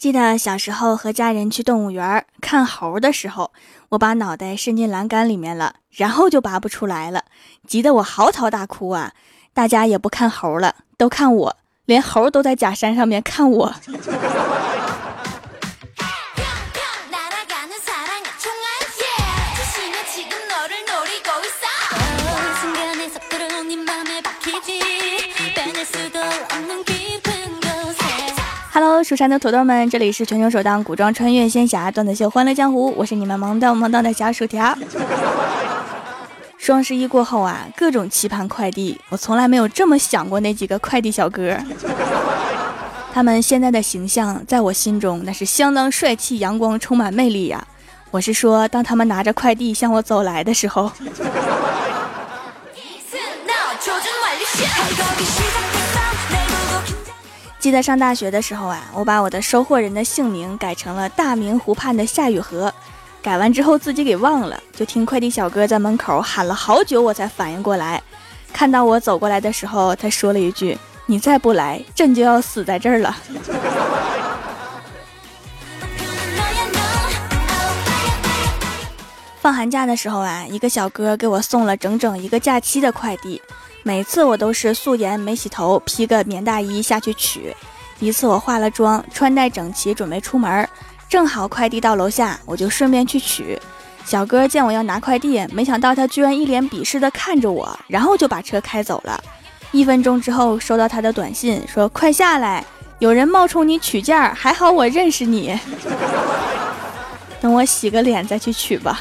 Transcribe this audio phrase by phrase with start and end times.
[0.00, 3.52] 记得小时候和家人去动物园看猴的时候，
[3.90, 7.26] 我把脑袋伸进栏杆里面了，然后就拔不出来了，
[7.66, 9.12] 急得我嚎啕大哭啊！
[9.52, 13.74] 大家也不看猴了，都看我，连猴都在假山上面看我。
[28.72, 34.72] Hello，蜀山的土豆们，这里是全球首档古装穿越仙侠段子秀《欢乐江湖》，我是你们萌逗萌逗的小薯条。
[36.56, 41.56] 双十一过后啊，各种期盼快递，我从来没有这么想过那几个快递小哥。
[43.12, 47.66] 他们现在的形象在我心中那是相当帅气、阳光、充满魅力呀。
[48.12, 50.92] 我是说，当他们拿着快递向我走来的时候。
[57.60, 62.72] 记得上大学的时候啊，我把我的收货人的姓名改成了大明湖畔的夏雨荷，
[63.20, 68.02] 改完之后自己给忘了，就听快递小哥在门口喊了好久，我才反应过来。
[68.50, 73.14] 看到我走过来的时候，他说了一句：“你再不来，朕就要死在这儿了。”
[79.38, 83.42] 放寒假的时候啊，一个小哥给我送了整整一个假期的快递。
[83.90, 87.52] 每次我都是素颜没洗头，披个棉大衣下去取。
[87.98, 90.68] 一次我化了妆，穿戴整齐，准备出门，
[91.08, 93.60] 正好快递到楼下，我就顺便去取。
[94.04, 99.20] 小哥见我要拿快递，没想到他居然一脸鄙视的看着我，然后就把车开走了。
[99.72, 102.64] 一分钟之后，收到他的短信，说：“快下来，
[103.00, 105.58] 有人冒充你取件，还好我认识你。
[107.40, 109.00] 等我洗个脸再去取吧。”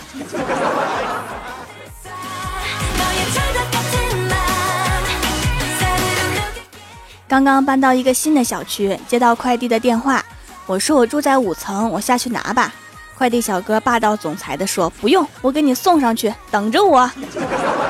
[7.30, 10.26] 刚刚搬到一个新的小区，接到快递的电话，
[10.66, 12.74] 我说我住在五层，我下去拿吧。
[13.16, 17.10] 快递小哥霸道总裁的说不用，我给你送上去，等着我。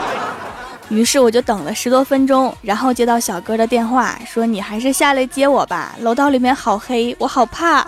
[0.90, 7.88] 于是我就等了十多分钟，然后接到小哥的电话，说你还是下来接我吧，楼道里面好黑，我好怕。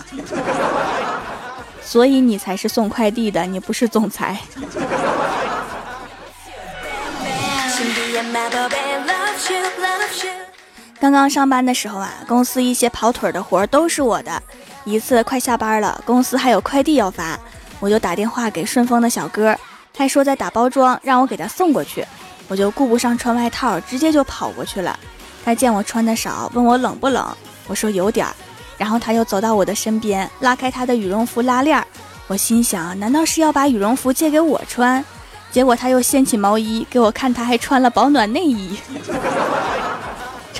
[1.84, 4.38] 所以你才是送快递的，你不是总裁。
[11.02, 14.40] 刚刚上班的时候啊，公司一些跑腿的活都是我的。
[14.84, 17.40] 一次快下班了，公司还有快递要发，
[17.80, 19.58] 我就打电话给顺丰的小哥，
[19.92, 22.06] 他说在打包装，让我给他送过去。
[22.48, 25.00] 我就顾不上穿外套，直接就跑过去了。
[25.44, 27.36] 他见我穿的少，问我冷不冷，
[27.66, 28.36] 我说有点儿。
[28.78, 31.84] 然后他又走到我的身边，拉开他的羽绒服拉链儿。
[32.28, 35.04] 我心想，难道是要把羽绒服借给我穿？
[35.52, 38.78] 结果他又掀起毛衣给我看，他还穿了保暖内衣。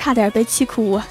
[0.02, 1.06] 差点被气哭啊！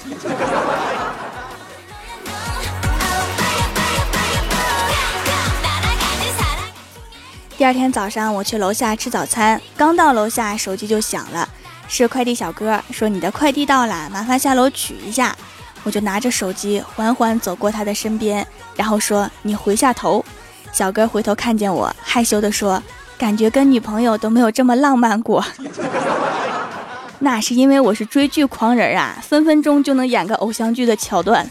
[7.56, 11.48] 第二天早上，我去楼下吃早餐，刚到楼下，手机就响了，
[11.88, 15.34] 是快递小哥说：“你的快递到了，麻烦下楼取一下。”
[15.84, 20.22] 我就拿着手机缓缓走过他的身边，然后说：“你回下头。”
[20.70, 22.82] 小哥回头看见我，害羞地说
[23.16, 25.42] ：“感觉跟女朋友都没有这么浪漫过。”
[27.24, 31.48] 那是因为我是追剧狂人啊，分分钟就能演个偶像剧的桥段。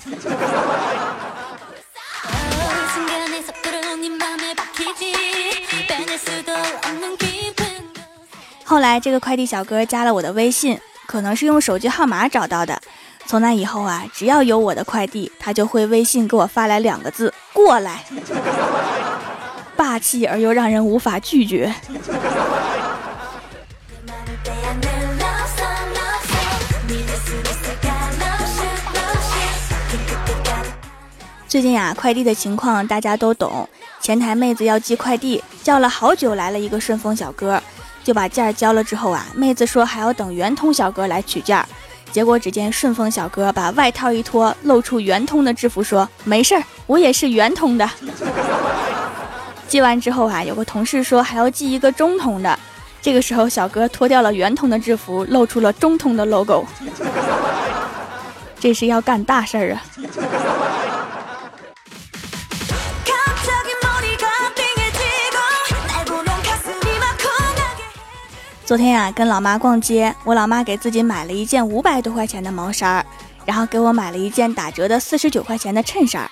[8.66, 12.78] 后来这个快递小哥加了我的微信，可能是用手机号码找到的。
[13.26, 18.04] 从那以后啊，只要有我的快递，他就会微信给我发来两个字：过来。
[19.78, 21.74] 霸气而又让人无法拒绝。
[31.52, 33.68] 最近呀，快递的情况大家都懂。
[34.00, 37.62] 前台妹子要寄快递，叫了好久，来了一个顺丰小哥，
[38.06, 41.68] 就把件儿交了之后啊，妹子说还要等圆通小哥来取件儿。
[42.10, 47.90] 结果只见顺丰小哥把外套一脱，露出圆通的制服，说：“没事儿，我也是圆通的。
[49.68, 52.58] ”寄完之后啊，有个同事说还要寄一个中通的。
[53.02, 56.66] 这个时候，小哥脱掉了圆通的制服，露出了中通的 logo。
[58.58, 59.84] 这是要干大事儿啊！
[68.64, 73.06] 昨天呀，跟老妈逛街，我老妈给自己买了一件五百多块钱的毛衫，
[73.46, 76.30] 然后给我买了一件打折的四十九块钱的衬衫。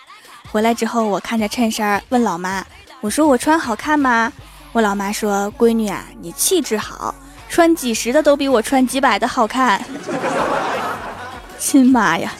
[0.51, 2.65] 回来之后，我看着衬衫，问老妈
[3.01, 4.31] ：“我说我穿好看吗？”
[4.71, 7.13] 我老妈说：“闺女啊，你气质好，
[7.49, 9.83] 穿几十的都比我穿几百的好看。”
[11.59, 12.31] 亲妈呀！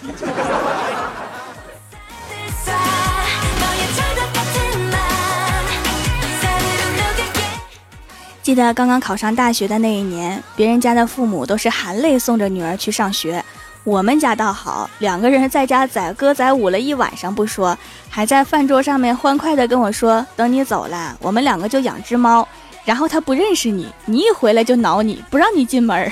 [8.50, 13.46] 记得刚刚考上大学的那一年，别人家的父母都是含泪送着女儿去上学，
[13.84, 17.78] 我们家倒好，两个人在家载歌载舞了一晚上不说，
[18.10, 22.48] 还在饭桌上面欢快的跟我说：“等你走了，我们两个就养只猫，
[22.86, 26.12] 然后他不认识你，你一回来就挠你，不让你进门。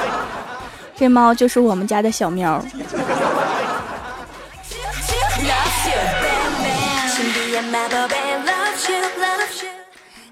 [0.94, 2.62] 这猫就是我们家的小喵。”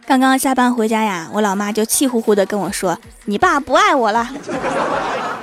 [0.06, 4.28] 刚刚下班回家呀，我老妈就气呼呼的跟我说：“你爸不爱我了。”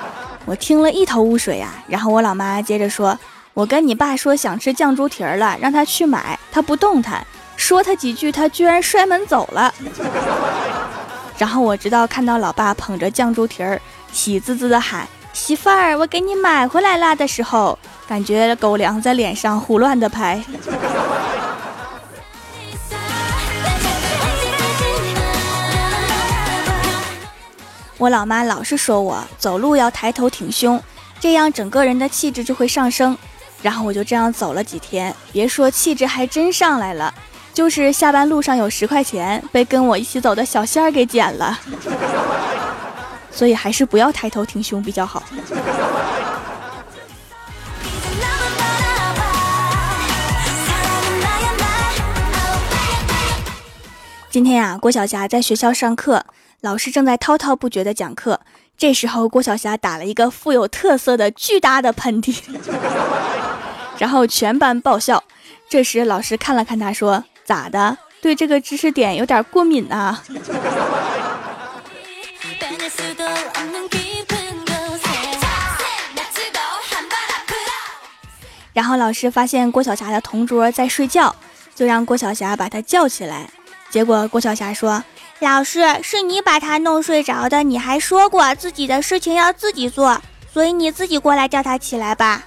[0.45, 1.73] 我听了一头雾水呀。
[1.85, 3.19] 然后我老妈接着说
[3.53, 7.27] ：“我跟你爸说想吃酱猪蹄儿了，让他去买，他不动弹。
[7.57, 9.73] 说他几句，他居然摔门走了。
[11.37, 13.81] ”然后我直到看到老爸捧着酱猪蹄儿，
[14.13, 17.77] 喜滋滋的喊：“媳妇儿，我给你买回来啦！”的时候，
[18.07, 20.41] 感觉狗粮在脸上胡乱的拍。
[28.03, 30.77] 我老妈老是说我走路要抬头挺胸，
[31.21, 33.17] 这样整个人的气质就会上升。
[33.61, 37.13] 然后我就这样走了几天，别说气质还真上来了，
[37.53, 41.57] 就是下班路上有十块钱被跟我一起走的小仙儿给捡了。
[43.31, 45.23] 所以还是不要抬头挺胸比较好。
[54.29, 56.25] 今天呀，郭晓霞在学校上课。
[56.63, 58.39] 老师正在滔滔不绝地讲课，
[58.77, 62.41] 这时候郭晓霞打了一个富有特色的巨大的喷嚏，
[63.99, 65.21] 然后全班爆笑。
[65.67, 67.97] 这时老师看了看他，说：“咋的？
[68.21, 70.23] 对这个知识点有点过敏啊？”
[78.71, 81.35] 然后老师发现郭晓霞的同桌在睡觉，
[81.75, 83.49] 就让郭晓霞把他叫起来。
[83.89, 85.03] 结果郭晓霞说。
[85.43, 90.21] 老师，是你把他弄睡着的，你还说过自己的事情要自己做，
[90.53, 92.41] 所以你自己过来叫他起来吧。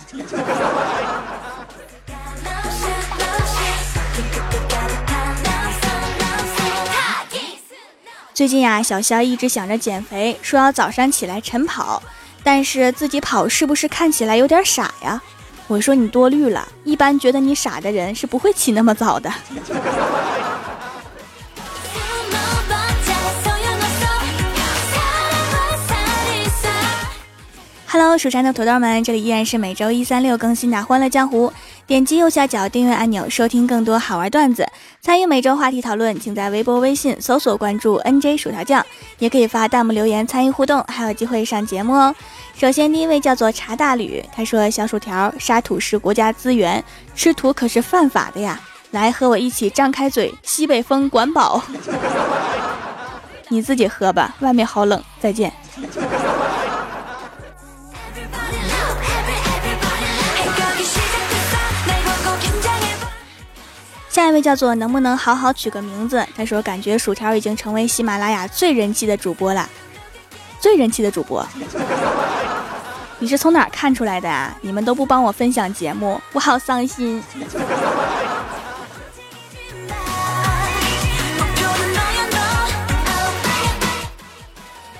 [8.32, 12.02] 最近呀，小仙一直想着减肥，说要早上起来晨跑，
[12.42, 15.20] 但是自己跑是不是看起来有点傻呀？
[15.68, 19.30] 我说你多虑了，一般觉得你傻的人是不会起那么早的。
[27.98, 31.48] Hello，蜀山的土豆们，这里依然是每周一、三、六更新的《欢乐江湖》。
[31.86, 34.68] 点击右下角订阅按钮，收听更多好玩段子，
[35.00, 38.84] 参与每周话题讨论，请在微博、微信搜索关注 NJ 薯条酱，
[39.18, 42.14] 也可以发弹幕留言参与互动，还有机会上节目哦。
[42.58, 46.84] 首先，第一位叫做茶大吕，他说：“小薯条，沙土是国家资源，
[47.14, 48.60] 吃土可是犯法的呀！
[48.90, 51.62] 来和我一起张开嘴，西北风管饱。
[53.48, 55.02] 你自己喝吧，外面好冷。
[55.18, 55.50] 再见。”
[64.08, 66.26] 下一位叫做能不能好好取个名字？
[66.34, 69.68] 他说感觉薯条已经成为喜马拉雅最人气的主播了，
[70.58, 71.46] 最人气的主播，
[73.20, 74.56] 你是从哪看出来的啊？
[74.62, 77.22] 你们都不帮我分享节目，我好伤心。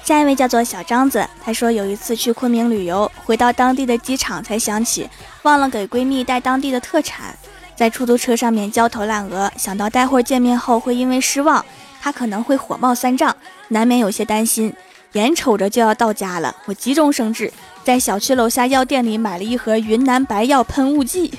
[0.07, 5.11] 下一位叫做小张子，他说有一次去昆明旅游，回到当地的机场才想起
[5.43, 7.37] 忘了给闺蜜带当地的特产。
[7.75, 11.65] 在出租车上面焦头烂额，想到待会儿见面后会因为失望，
[12.01, 13.35] 他可能会火冒三丈，
[13.67, 14.73] 难免有些担心。
[15.15, 21.35] 眼瞅着就要到家了，我急中生智，在小区楼下药店里买了一盒云南白药喷雾剂，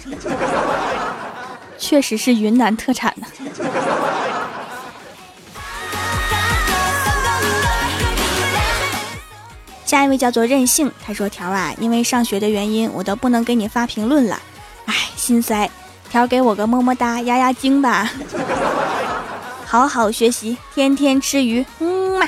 [1.78, 3.28] 确实是云南特产呢。
[9.88, 14.38] 下一位叫做任性，他说：“条啊，因为上学的原因，我都不能给你发评论了，
[14.86, 15.72] 哎，心塞。”
[16.12, 18.12] 条给我个么么哒，压压惊吧。
[19.66, 21.66] 好好学习，天天吃鱼。
[21.80, 22.28] 嗯嘛。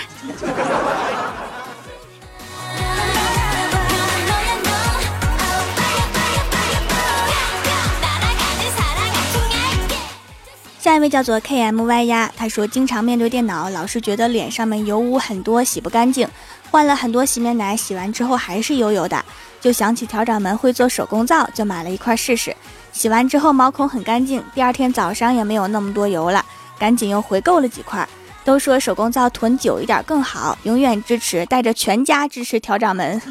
[10.79, 16.27] 下一位叫做 K M Y 呀，他说经常面对电脑，老是觉得脸上面油污很多，洗不干净，
[16.71, 19.23] 换了很多洗面奶，洗完之后还是油油的，
[19.59, 22.55] 就想起条掌门会做手工皂，就买了一块试试。
[22.91, 26.45] 洗完之后毛孔很干净，第二天早上也没有那么多油了，
[26.77, 28.07] 赶紧又回购了几块。
[28.45, 33.21] 都说手工皂囤久一点更好，永远支持，带着全家支持调掌门。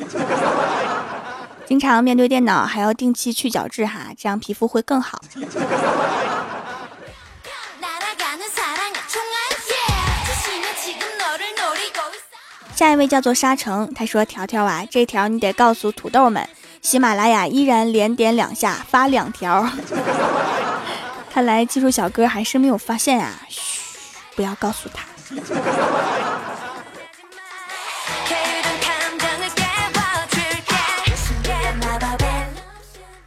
[1.66, 5.21] 经常面对电脑还要定期去角质哈，这样皮肤会更好。
[12.78, 16.49] 下一位叫做沙城，他说：“条条啊，这条你得告诉土豆们，
[16.80, 19.68] 喜马拉雅依然连点两下发两条。
[21.35, 23.80] 看来技术小哥还是没有发现啊，嘘，
[24.37, 25.04] 不要告诉他。”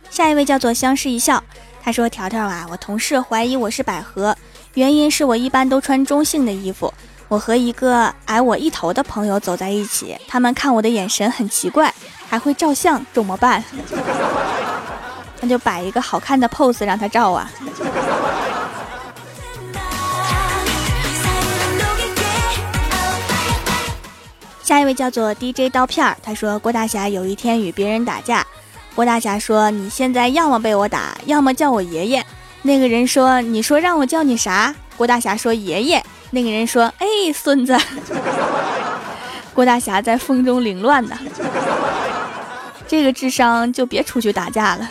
[0.10, 1.44] 下一位叫做相视一笑，
[1.84, 4.34] 他说：“条条啊，我同事怀疑我是百合，
[4.76, 6.94] 原因是我一般都穿中性的衣服。”
[7.32, 11.94] 我和一个矮我一头的朋友走在一起，他们看我的眼神很奇怪，
[12.28, 13.64] 还会照相，怎么办？
[15.40, 17.50] 那就摆一个好看的 pose 让他照啊。
[24.62, 28.46] 下一位叫做 DJ 刀片儿，他说郭大侠有一天与别人打架，
[28.94, 32.26] 郭大侠说你现在要么被我打，要么叫我爷爷。
[32.64, 34.76] 那个人说你说让我叫你啥？
[34.98, 36.04] 郭大侠说爷爷。
[36.34, 37.78] 那个人说：“哎，孙子，
[39.54, 41.18] 郭大侠在风中凌乱呢，
[42.88, 44.90] 这个智商就别出去打架了。”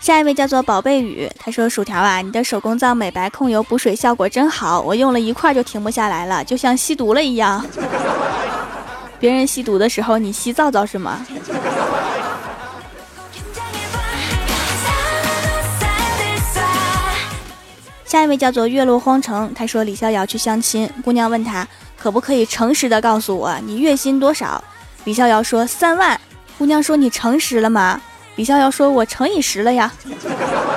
[0.00, 7.62] 下一位叫做宝贝雨，他说：“薯条啊，你的手工皂美白控油补水效果真好，我用了一块就停不下来了，就像吸毒了一样。
[9.18, 11.26] 别人吸毒的时候，你吸皂皂是吗？”
[18.08, 24.64] 下一位叫做月落荒城，他说李逍遥去相亲，姑娘问他可不可以诚实的告诉我你月薪多少？
[25.04, 26.18] 李逍遥说三万。
[26.56, 28.00] 姑娘说你诚实了吗？
[28.36, 29.92] 李逍遥说我乘以十了呀，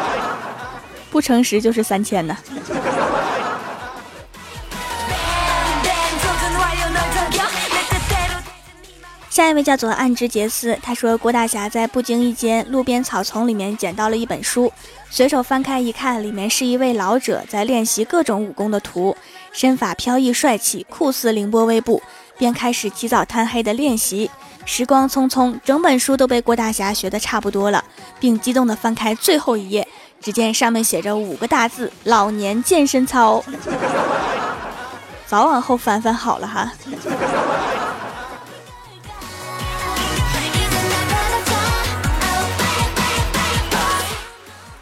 [1.09, 2.37] 不诚实就是三千呢。
[9.41, 14.71] 下一位叫做暗之杰斯，他说郭大侠在不经意间路边草丛里面捡到了一本书，
[15.09, 19.17] 随手翻开一看，里面是一位老者在练习各种武功的图，
[19.51, 21.99] 身法飘逸帅气，酷似凌波微步，
[22.37, 24.29] 便开始起早贪黑的练习。
[24.63, 27.83] 时光匆匆，整本书都被郭大侠学得差不多了，
[28.19, 29.87] 并激动地翻开最后一页，
[30.21, 33.43] 只见上面写着五个大字：老年健身操。
[35.25, 36.71] 早往后翻翻好了哈。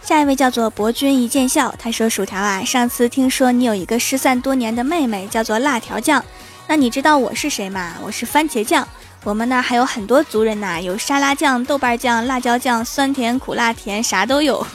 [0.10, 6.26] 下一位叫做博君一见笑，他说：“薯条啊，上次听说你有一个失散多年的妹妹，叫做辣条酱。
[6.66, 7.94] 那你知道我是谁吗？
[8.02, 8.88] 我是番茄酱。
[9.24, 14.66] 我们那还有很多族人呐，有沙拉酱、豆瓣酱、辣椒酱，酸甜苦辣甜啥都有。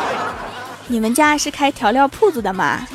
[0.88, 2.86] 你们家是开调料铺子的吗？”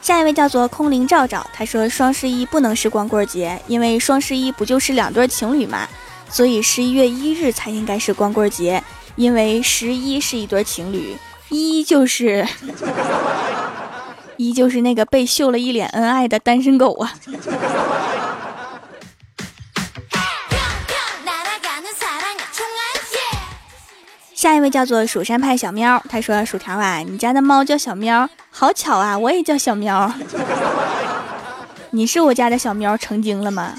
[0.00, 5.88] 下一位叫做空灵照照，他说：“双十一不能是光棍节，因为双十一不就是两对情侣吗？”
[6.34, 8.82] 所以十一月一日才应该是光棍节，
[9.14, 11.16] 因为十一是一对情侣，
[11.48, 12.44] 一就是
[14.36, 17.14] 一就是那个被秀了一脸恩爱的单身狗啊。
[24.34, 30.12] 下一位叫做蜀山派小喵，他说：“薯条啊，你家的猫叫小喵，好巧啊，我也叫小喵。
[31.90, 33.72] 你是我家的小喵成精了吗？”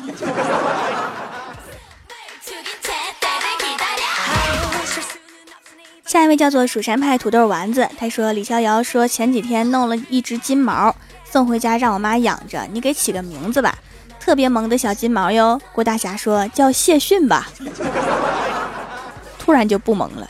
[6.15, 10.95] 下一位叫做蜀山派土豆丸子，他说李逍遥说前几天弄了一只金毛
[11.29, 13.77] 送回家让我妈养着，你给起个名字吧，
[14.17, 15.59] 特别萌的小金毛哟。
[15.73, 17.49] 郭大侠说叫谢逊吧，
[19.37, 20.25] 突然就不萌了。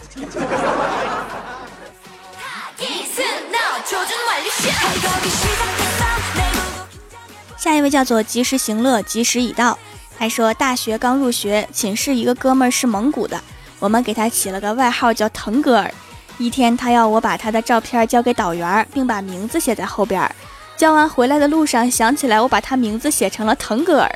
[7.56, 9.78] 下一位叫做及时行乐，及时已到，
[10.18, 13.40] 还说大学刚入学，寝室一个哥们儿是蒙古的。
[13.80, 15.92] 我们给他起了个外号叫腾格尔。
[16.38, 20.30] 一天，他要我把他的照片交给导员，并把名字写在后边。
[20.76, 24.12] 交完回来的路上，想起来我把他名字写成了腾格尔。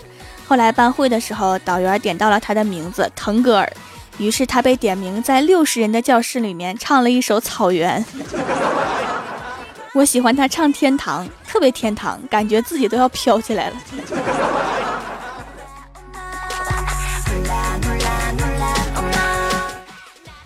[0.46, 3.72] 后来班会的时候，导员点到了他的名字腾格尔，
[4.18, 8.04] 于是他被点名在六十人的教室里面唱了一首《草原》。
[9.94, 13.76] 我喜欢他唱《天堂》，特别天堂，感觉自己都要飘起来了。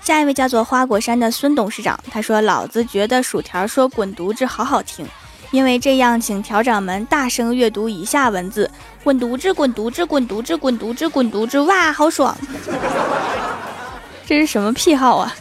[0.03, 5.07] 下一位叫做花果山的孙董事长，他说：“老子觉得薯条说滚犊子好好听，
[5.51, 8.69] 因为这样，请条掌门大声阅读以下文字：
[9.01, 12.35] 滚犊子，滚犊子，滚犊子，滚犊子，滚犊子，哇，好爽！
[14.27, 15.33] 这是什么癖好啊？”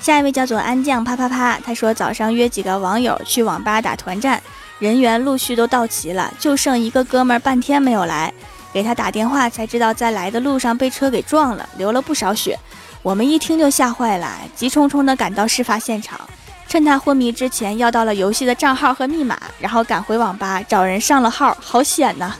[0.00, 4.42] 下一位叫做安酱啪啪啪，他说早上约几个网友去网吧打团战。
[4.80, 8.32] 人员陆续都到齐了，就剩一个哥们儿半天没有来。
[8.72, 12.58] 给他打电话才知道，在来的路上被车给撞了，流了不少血。
[13.02, 16.18] 我们一听就吓坏了，急匆匆地赶到事发现场，
[16.66, 22.34] 趁他昏迷之前要到了游戏的账号和密码，然后赶回网吧找人上了号，好险呐！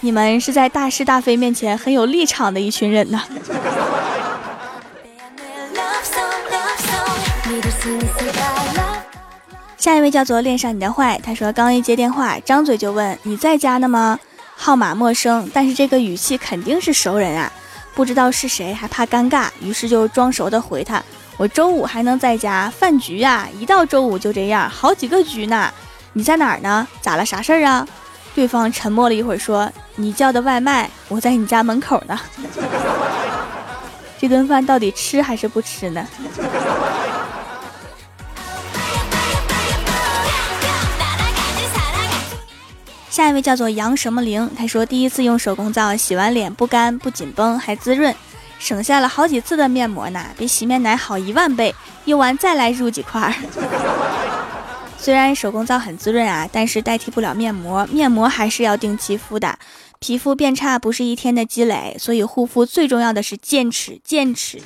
[0.00, 3.22] 你们是在大是大非面前很有立场的一群人呐。
[9.78, 14.18] 下一位叫做恋上你的坏，他说刚一接电话，张嘴就问你在家呢吗？
[14.56, 17.50] 号码陌生，但是这个语气肯定是熟人啊，
[17.94, 21.00] 不知道是谁，还怕尴尬，于是就装熟的回他：
[21.36, 25.72] 我周五还能在家饭局呀，一到周五就这样，好几个局呢。
[26.12, 26.88] 你在哪儿呢？
[27.00, 27.24] 咋了？
[27.24, 27.86] 啥事儿啊？
[28.34, 32.18] 对方沉默了一会儿，说：你叫的外卖，我在你家门口呢。
[34.18, 36.04] 这顿饭到底吃还是不吃呢？
[43.10, 48.14] 下一位叫做杨什么灵，他说第一次用手工皂洗完脸不干不紧绷还滋润，
[48.58, 51.74] 省下了好几次的面膜呢，比洗面奶好一万倍。
[52.04, 53.34] 用完再来入几块。
[54.98, 59.58] 虽然手工皂很滋润啊，但是代替不了面膜，面膜还是要定期敷的。
[60.00, 64.60] 皮肤变差不是一天的积累，所以护肤最重要的是坚持，坚持。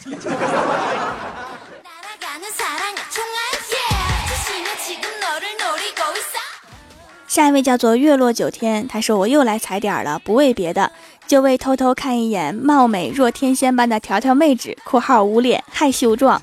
[7.32, 10.92] 下一位叫做月落九天，他说我又来踩点儿了，不为别的，
[11.26, 16.42] 就为偷偷看一眼貌美若天仙般的条条妹纸（括号捂脸害羞状）。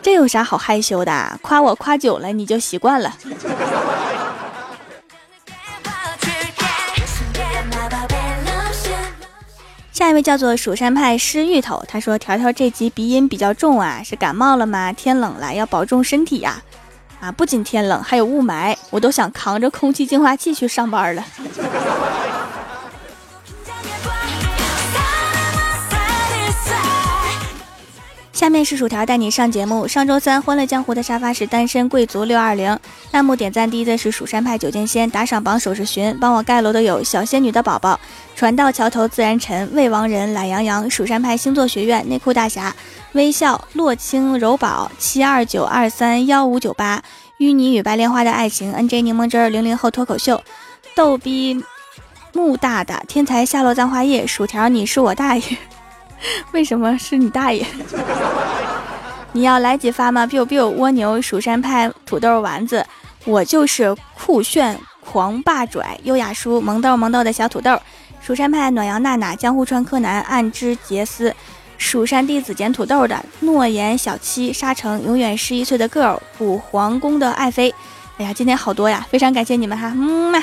[0.00, 1.38] 这有啥好害羞的？
[1.42, 3.14] 夸我夸久了你就习惯了。
[9.92, 14.94] 下一位叫做蜀山派湿芋头，他说条条这集鼻音比较重啊，是感冒了吗？
[14.94, 16.62] 天冷了要保重身体呀。
[17.20, 21.22] 啊不仅天冷，还有雾霾，我都想扛着空气净化器去上班了。
[28.40, 29.86] 下面是薯条带你上节目。
[29.86, 32.74] 上周三《欢乐江湖》的沙发是单身贵族六二零。
[33.12, 36.16] 弹幕点赞第一的是蜀山派九剑仙，打赏榜首是寻。
[36.18, 38.00] 帮我盖楼的有小仙女的宝宝、
[38.34, 42.74] 船到桥头自然沉、魏王人、懒羊羊、蜀山派星座学院、内裤大侠、
[43.12, 47.02] 微笑、洛青、柔宝、七二九二三幺五九八、
[47.40, 50.42] 淤泥与白莲花的爱情、NJ 柠檬汁儿、零零后脱口秀、
[50.94, 51.62] 逗逼
[52.32, 55.42] 木大大、天才下落葬花叶、薯条你是我大爷。
[56.52, 57.66] 为什么是你大爷？
[59.32, 62.84] 你要来几发吗？biu biu 蜗牛蜀山派土豆丸子，
[63.24, 67.78] 我就是酷炫狂霸拽优雅叔萌豆萌豆的小土豆，
[68.20, 71.32] 蜀山派暖阳娜娜江户川柯南暗之杰斯，
[71.78, 77.72] 蜀山弟子捡土豆的诺言小七沙城永远十一岁的 girl 古皇宫的爱妃。
[78.18, 80.42] 哎呀，今天好多呀，非常感谢你们哈，嗯嘛。